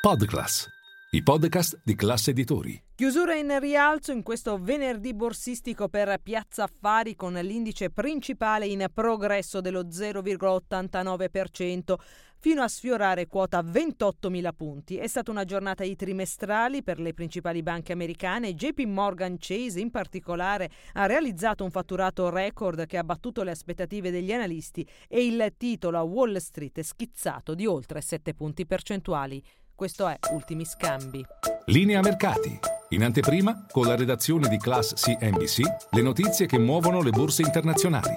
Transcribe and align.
Podclass, 0.00 0.66
i 1.10 1.22
podcast 1.22 1.78
di 1.84 1.94
classe 1.94 2.30
editori. 2.30 2.82
Chiusura 2.94 3.34
in 3.34 3.58
rialzo 3.60 4.12
in 4.12 4.22
questo 4.22 4.56
venerdì 4.56 5.12
borsistico 5.12 5.90
per 5.90 6.18
Piazza 6.22 6.62
Affari 6.62 7.14
con 7.14 7.34
l'indice 7.34 7.90
principale 7.90 8.66
in 8.66 8.86
progresso 8.94 9.60
dello 9.60 9.82
0,89% 9.82 11.94
fino 12.38 12.62
a 12.62 12.68
sfiorare 12.68 13.26
quota 13.26 13.60
28.000 13.60 14.48
punti. 14.56 14.96
È 14.96 15.06
stata 15.06 15.30
una 15.30 15.44
giornata 15.44 15.84
di 15.84 15.94
trimestrali 15.94 16.82
per 16.82 16.98
le 16.98 17.12
principali 17.12 17.62
banche 17.62 17.92
americane. 17.92 18.54
JP 18.54 18.78
Morgan 18.86 19.36
Chase 19.38 19.80
in 19.80 19.90
particolare 19.90 20.70
ha 20.94 21.04
realizzato 21.04 21.64
un 21.64 21.70
fatturato 21.70 22.30
record 22.30 22.86
che 22.86 22.96
ha 22.96 23.04
battuto 23.04 23.42
le 23.42 23.50
aspettative 23.50 24.10
degli 24.10 24.32
analisti 24.32 24.88
e 25.08 25.26
il 25.26 25.52
titolo 25.58 25.98
a 25.98 26.02
Wall 26.02 26.36
Street 26.36 26.78
è 26.78 26.82
schizzato 26.82 27.54
di 27.54 27.66
oltre 27.66 28.00
7 28.00 28.32
punti 28.32 28.64
percentuali. 28.64 29.44
Questo 29.80 30.08
è 30.08 30.18
Ultimi 30.32 30.66
Scambi. 30.66 31.24
Linea 31.64 32.02
Mercati. 32.02 32.58
In 32.90 33.02
anteprima, 33.02 33.64
con 33.72 33.86
la 33.86 33.96
redazione 33.96 34.46
di 34.46 34.58
Class 34.58 34.92
CNBC, 34.92 35.60
le 35.92 36.02
notizie 36.02 36.44
che 36.44 36.58
muovono 36.58 37.00
le 37.00 37.08
borse 37.08 37.40
internazionali. 37.40 38.14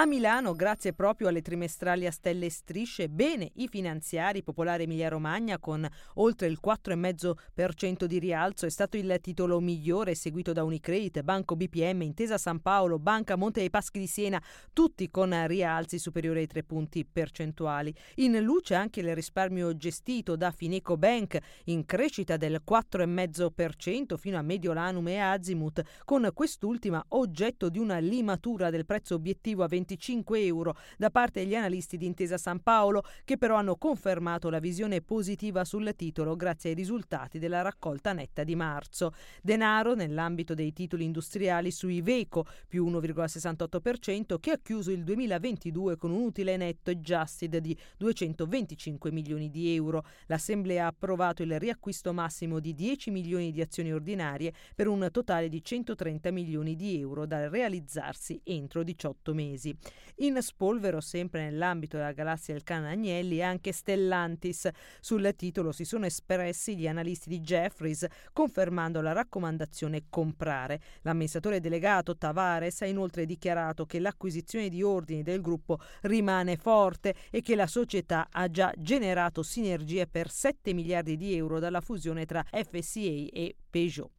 A 0.00 0.06
Milano, 0.06 0.54
grazie 0.54 0.92
proprio 0.92 1.26
alle 1.26 1.42
trimestrali 1.42 2.06
a 2.06 2.12
stelle 2.12 2.46
e 2.46 2.50
strisce, 2.50 3.08
bene 3.08 3.50
i 3.54 3.66
finanziari 3.66 4.44
Popolare 4.44 4.84
Emilia 4.84 5.08
Romagna 5.08 5.58
con 5.58 5.84
oltre 6.14 6.46
il 6.46 6.60
4,5% 6.64 8.04
di 8.04 8.20
rialzo 8.20 8.64
è 8.64 8.68
stato 8.68 8.96
il 8.96 9.18
titolo 9.20 9.58
migliore 9.58 10.14
seguito 10.14 10.52
da 10.52 10.62
Unicredit, 10.62 11.22
Banco 11.22 11.56
BPM, 11.56 12.02
Intesa 12.02 12.38
San 12.38 12.60
Paolo, 12.60 13.00
Banca 13.00 13.34
Monte 13.34 13.58
dei 13.58 13.70
Paschi 13.70 13.98
di 13.98 14.06
Siena, 14.06 14.40
tutti 14.72 15.10
con 15.10 15.34
rialzi 15.48 15.98
superiori 15.98 16.38
ai 16.38 16.46
3 16.46 16.62
punti 16.62 17.04
percentuali. 17.04 17.92
In 18.18 18.40
luce 18.40 18.76
anche 18.76 19.00
il 19.00 19.12
risparmio 19.16 19.76
gestito 19.76 20.36
da 20.36 20.52
Fineco 20.52 20.96
Bank 20.96 21.38
in 21.64 21.84
crescita 21.84 22.36
del 22.36 22.62
4,5% 22.64 24.16
fino 24.16 24.38
a 24.38 24.42
Mediolanum 24.42 25.08
e 25.08 25.18
Azimut, 25.18 25.82
con 26.04 26.30
quest'ultima 26.32 27.04
oggetto 27.08 27.68
di 27.68 27.80
una 27.80 27.98
limatura 27.98 28.70
del 28.70 28.86
prezzo 28.86 29.16
obiettivo 29.16 29.64
a 29.64 29.66
20 29.66 29.86
25 29.88 30.44
euro 30.44 30.76
da 30.98 31.08
parte 31.08 31.40
degli 31.40 31.54
analisti 31.54 31.96
di 31.96 32.04
Intesa 32.04 32.36
San 32.36 32.60
Paolo 32.60 33.02
che 33.24 33.38
però 33.38 33.56
hanno 33.56 33.76
confermato 33.76 34.50
la 34.50 34.58
visione 34.58 35.00
positiva 35.00 35.64
sul 35.64 35.94
titolo 35.96 36.36
grazie 36.36 36.70
ai 36.70 36.76
risultati 36.76 37.38
della 37.38 37.62
raccolta 37.62 38.12
netta 38.12 38.44
di 38.44 38.54
marzo. 38.54 39.14
Denaro 39.42 39.94
nell'ambito 39.94 40.52
dei 40.52 40.74
titoli 40.74 41.04
industriali 41.04 41.70
su 41.70 41.88
Iveco 41.88 42.44
più 42.66 42.86
1,68% 42.86 44.38
che 44.38 44.50
ha 44.50 44.58
chiuso 44.58 44.90
il 44.90 45.04
2022 45.04 45.96
con 45.96 46.10
un 46.10 46.22
utile 46.22 46.56
netto 46.58 46.90
adjusted 46.90 47.56
di 47.56 47.76
225 47.96 49.10
milioni 49.10 49.48
di 49.48 49.74
euro. 49.74 50.04
L'Assemblea 50.26 50.84
ha 50.84 50.88
approvato 50.88 51.42
il 51.42 51.58
riacquisto 51.58 52.12
massimo 52.12 52.60
di 52.60 52.74
10 52.74 53.10
milioni 53.10 53.52
di 53.52 53.62
azioni 53.62 53.92
ordinarie 53.92 54.52
per 54.74 54.86
un 54.88 55.08
totale 55.10 55.48
di 55.48 55.62
130 55.62 56.30
milioni 56.30 56.76
di 56.76 57.00
euro 57.00 57.24
da 57.24 57.48
realizzarsi 57.48 58.38
entro 58.44 58.82
18 58.82 59.32
mesi. 59.32 59.76
In 60.20 60.36
spolvero, 60.42 61.00
sempre 61.00 61.44
nell'ambito 61.44 61.96
della 61.96 62.10
galassia 62.10 62.52
del 62.52 62.64
cane 62.64 62.90
Agnelli, 62.90 63.40
anche 63.40 63.70
Stellantis. 63.70 64.68
Sul 64.98 65.32
titolo 65.36 65.70
si 65.70 65.84
sono 65.84 66.06
espressi 66.06 66.76
gli 66.76 66.88
analisti 66.88 67.28
di 67.28 67.40
Jeffries, 67.40 68.04
confermando 68.32 69.00
la 69.00 69.12
raccomandazione 69.12 70.06
comprare. 70.10 70.80
L'amministratore 71.02 71.60
delegato 71.60 72.16
Tavares 72.16 72.82
ha 72.82 72.86
inoltre 72.86 73.26
dichiarato 73.26 73.86
che 73.86 74.00
l'acquisizione 74.00 74.68
di 74.68 74.82
ordini 74.82 75.22
del 75.22 75.40
gruppo 75.40 75.78
rimane 76.02 76.56
forte 76.56 77.14
e 77.30 77.40
che 77.40 77.54
la 77.54 77.68
società 77.68 78.26
ha 78.32 78.50
già 78.50 78.72
generato 78.76 79.44
sinergie 79.44 80.08
per 80.08 80.30
7 80.30 80.72
miliardi 80.74 81.16
di 81.16 81.36
euro 81.36 81.60
dalla 81.60 81.80
fusione 81.80 82.26
tra 82.26 82.42
FCA 82.42 83.28
e 83.32 83.54
Peugeot. 83.70 84.17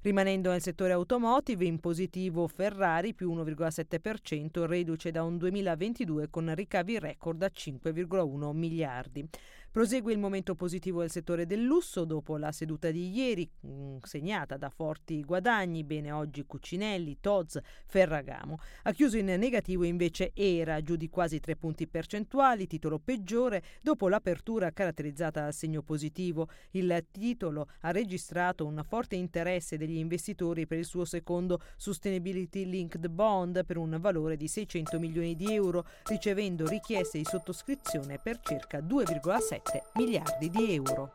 Rimanendo 0.00 0.50
nel 0.50 0.62
settore 0.62 0.92
automotive, 0.92 1.64
in 1.64 1.80
positivo 1.80 2.46
Ferrari 2.46 3.14
più 3.14 3.34
1,7%, 3.34 4.64
reduce 4.64 5.10
da 5.10 5.24
un 5.24 5.36
2022 5.36 6.30
con 6.30 6.54
ricavi 6.54 7.00
record 7.00 7.42
a 7.42 7.50
5,1 7.52 8.52
miliardi. 8.52 9.28
Prosegue 9.70 10.12
il 10.12 10.18
momento 10.18 10.54
positivo 10.54 11.00
del 11.00 11.10
settore 11.10 11.44
del 11.46 11.62
lusso 11.62 12.04
dopo 12.04 12.38
la 12.38 12.52
seduta 12.52 12.90
di 12.90 13.10
ieri, 13.10 13.48
mm, 13.66 13.98
segnata 14.02 14.56
da 14.56 14.70
forti 14.70 15.22
guadagni. 15.22 15.84
Bene, 15.84 16.10
oggi 16.10 16.44
Cucinelli, 16.46 17.18
Toz, 17.20 17.60
Ferragamo. 17.86 18.58
Ha 18.84 18.92
chiuso 18.92 19.18
in 19.18 19.26
negativo 19.26 19.84
invece 19.84 20.30
Era, 20.34 20.82
giù 20.82 20.96
di 20.96 21.10
quasi 21.10 21.38
3 21.38 21.56
punti 21.56 21.86
percentuali, 21.86 22.66
titolo 22.66 22.98
peggiore 22.98 23.62
dopo 23.82 24.08
l'apertura 24.08 24.72
caratterizzata 24.72 25.42
dal 25.42 25.54
segno 25.54 25.82
positivo. 25.82 26.48
Il 26.70 27.04
titolo 27.10 27.68
ha 27.80 27.90
registrato 27.90 28.64
un 28.64 28.82
forte 28.86 29.16
interesse 29.16 29.76
degli 29.88 29.96
investitori 29.96 30.66
per 30.66 30.78
il 30.78 30.84
suo 30.84 31.04
secondo 31.04 31.60
Sustainability 31.76 32.66
Linked 32.66 33.08
Bond 33.08 33.64
per 33.64 33.78
un 33.78 33.96
valore 33.98 34.36
di 34.36 34.46
600 34.46 34.98
milioni 34.98 35.34
di 35.34 35.54
euro, 35.54 35.86
ricevendo 36.04 36.66
richieste 36.66 37.18
di 37.18 37.24
sottoscrizione 37.24 38.18
per 38.22 38.38
circa 38.40 38.80
2,7 38.80 39.82
miliardi 39.94 40.50
di 40.50 40.74
euro. 40.74 41.12